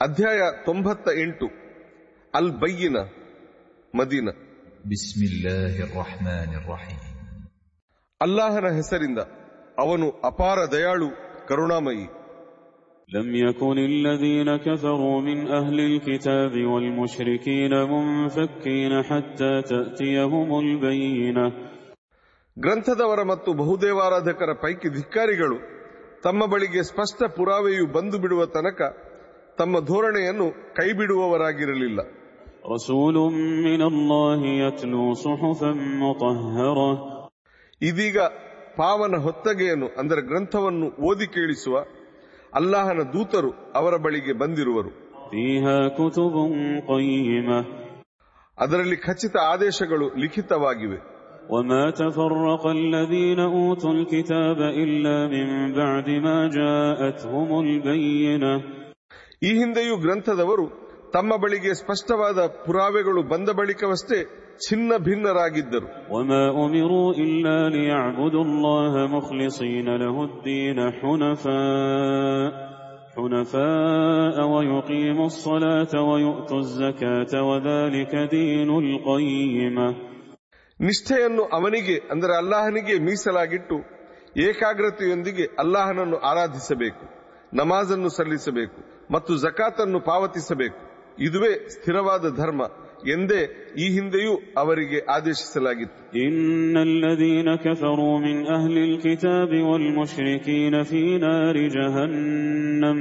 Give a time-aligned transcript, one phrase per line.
[0.00, 1.48] ಅಧ್ಯಾಯ ತೊಂಬತ್ತ ಎಂಟು
[2.34, 2.98] ಅಲ್ ಬಯ್ಯಿನ
[3.94, 4.28] ಮದೀನ
[4.86, 7.00] بسم الله الرحمن الرحيم
[8.20, 9.20] ಅಲ್ಲಾಹನ ಹೆಸರಿಂದ
[9.84, 11.08] ಅವನು ಅಪಾರ ದಯಾಳು
[11.50, 12.06] ಕರುಣಾಮಯಿ
[13.08, 21.46] لم يكن الذين كفروا من أهل الكتاب والمشركين منفكين حتى تأتيهم البينة
[22.56, 25.56] ಗ್ರಂಥದವರ ಮತ್ತು ಬಹುದೇವಾರಾಧಕರ ಪೈಕಿ ಧಿಕ್ಕಾರಿಗಳು
[26.24, 28.80] ತಮ್ಮ ಬಳಿಗೆ ಸ್ಪಷ್ಟ ಪುರಾವೆಯು ಬಂದು ಬಿಡುವ ತನಕ
[29.58, 30.46] ತಮ್ಮ ಧೋರಣೆಯನ್ನು
[30.78, 31.98] ಕೈಬಿಡುವವರಾಗಿರಲಿಲ್ಲ
[32.66, 33.16] رسول
[33.66, 35.70] من الله يتلو صحفا
[36.02, 36.90] مطهرة
[37.82, 38.16] ಇದೀಗ
[38.78, 41.74] ಪಾವನ ಹೊತ್ತಗೆಯನ್ನು ಅಂದರೆ ಗ್ರಂಥವನ್ನು ಓದಿ ಕೇಳಿಸುವ
[42.52, 44.90] ಅಲ್ಲಾಹನ ದೂತರು ಅವರ ಬಳಿಗೆ ಬಂದಿರುವರು
[45.30, 46.34] فيها كتب
[46.90, 47.58] قيمة
[48.58, 50.98] ಅದರಲ್ಲಿ ಖಚಿತ ಆದೇಶಗಳು ಲಿಖಿತವಾಗಿವೆ
[51.50, 58.52] وما تفرق الذين أوتوا الكتاب إلا من بعد ما جاءتهم البينة
[59.43, 64.23] ಈ ಹಿಂದೆಯೂ ಗ್ರಂಥದವರು ತಮ್ಮ ಬಳಿಗೆ ಸ್ಪಷ್ಟವಾದ ಪುರಾವೆಗಳು ಬಂದ ಬಳಿಕವಷ್ಟೇ
[64.69, 65.87] ಛಿನ್ನ ಭಿನ್ನರಾಗಿದ್ದರು.
[80.79, 83.77] ನಿಷ್ಠೆಯನ್ನು ಅವನಿಗೆ ಅಂದರೆ ಅಲ್ಲಾಹನಿಗೆ ಮೀಸಲಾಗಿಟ್ಟು
[84.39, 87.18] ಏಕಾಗ್ರತೆಯೊಂದಿಗೆ ಅಲ್ಲಾಹನನ್ನು ಆರಾಧಿಸಬೇಕು.
[87.52, 88.78] ನಮಾಜನ್ನು ಸಲ್ಲಿಸಬೇಕು
[89.12, 90.80] ಮತ್ತು ಜಕಾತನ್ನು ಪಾವತಿಸಬೇಕು
[91.18, 92.62] ಇದುವೇ ಸ್ಥಿರವಾದ ಧರ್ಮ
[93.08, 93.40] ಎಂದೇ
[93.78, 96.36] ಈ ಹಿಂದೆಯೂ ಅವರಿಗೆ ಆದೇಶಿಸಲಾಗಿತ್ತು إن
[96.90, 102.98] الذين كفروا من أهل الكتاب والمشركين في نار جهنم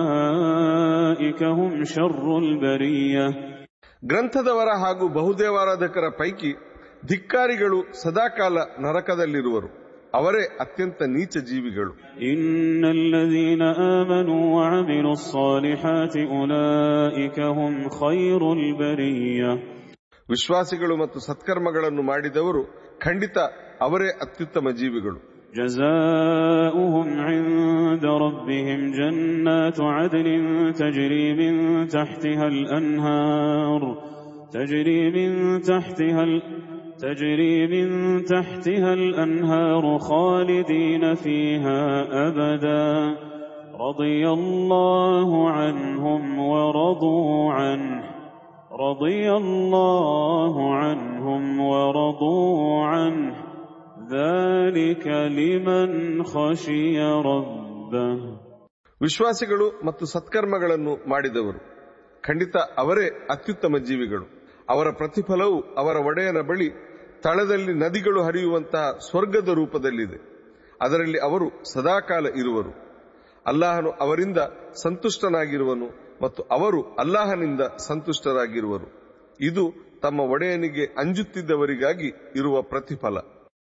[0.00, 3.26] أولئك هم شر البرية
[4.02, 6.50] ಗ್ರಂಥದವರ ಹಾಗೂ ಬಹುದೇವಾರಾಧಕರ ಪೈಕಿ
[7.06, 9.68] ಧಿಕ್ಕಾರಿಗಳು ಸದಾಕಾಲ ನರಕದಲ್ಲಿರುವರು
[10.18, 11.92] ಅವರೇ ಅತ್ಯಂತ ನೀಚ ಜೀವಿಗಳು
[12.30, 13.62] إن الذين
[13.98, 19.50] آمنوا وعملوا الصالحات أولئك هم خير البرية
[20.28, 22.62] ವಿಶ್ವಾಸಿಗಳು ಮತ್ತು ಸತ್ಕರ್ಮಗಳನ್ನು ಮಾಡಿದವರು
[23.04, 23.36] ಖಂಡಿತ
[23.86, 25.18] ಅವರೇ ಅತ್ಯುತ್ತಮ ಜೀವಿಗಳು
[25.54, 30.28] جزاؤهم عند ربهم جنات عدن
[30.72, 31.52] تجري من
[31.88, 33.82] تحتها الأنهار
[34.52, 35.30] تجري من
[35.62, 36.34] تحتها ال...
[36.98, 37.88] تجري من
[38.24, 41.82] تحتها الأنهار خالدين فيها
[42.28, 43.16] أبدا
[43.80, 48.02] رضي الله عنهم ورضوا عنه
[48.72, 53.34] رضي الله عنهم ورضوا عنه
[54.12, 55.06] ذلك
[55.38, 58.18] لمن خشي ربه
[59.00, 61.60] ವಿಶ್ವಾಸಿಗಳು ಮತ್ತು ಸತ್ಕರ್ಮಗಳನ್ನು ಮಾಡಿದವರು
[62.24, 64.26] ಖಂಡಿತ ಅವರೇ ಅತ್ಯುತ್ತಮ ಜೀವಿಗಳು
[64.69, 66.69] ಅವರ ಪ್ರತಿಫಲವು ಅವರ ಒಡೆಯನ ಬಳಿ
[67.23, 70.35] ತಳದಲ್ಲಿ ನದಿಗಳು ಹರಿಯುವಂತಹ ಸ್ವರ್ಗದ ರೂಪದಲ್ಲಿದೆ.
[70.81, 72.85] ಅದರಲ್ಲಿ ಅವರು ಸದಾಕಾಲ ಇರುವರು.
[73.45, 74.37] ಅಲ್ಲಾಹನು ಅವರಿಂದ
[74.83, 78.87] ಸಂತುಷ್ಟನಾಗಿರುವನು ಮತ್ತು ಅವರು ಅಲ್ಲಾಹನಿಂದ ಸಂತುಷ್ಟರಾಗಿರುವರು.
[79.41, 83.34] ಇದು ತಮ್ಮ ಒಡೆಯನಿಗೆ ಅಂಜುತ್ತಿದ್ದವರಿಗಾಗಿ ಇರುವ ಪ್ರತಿಫಲ.